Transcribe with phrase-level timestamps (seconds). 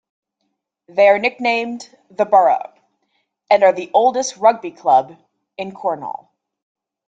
[0.87, 2.73] They are nicknamed "The Borough"
[3.51, 5.15] and are the oldest rugby club
[5.59, 6.29] in Corwnall.